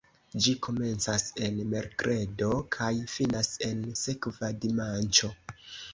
[0.43, 5.35] Ĝi komencas en merkredo kaj finas en sekva dimanĉo.